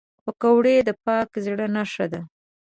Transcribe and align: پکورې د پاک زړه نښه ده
پکورې 0.23 0.75
د 0.87 0.89
پاک 1.05 1.29
زړه 1.45 1.67
نښه 1.75 2.05
ده 2.11 2.21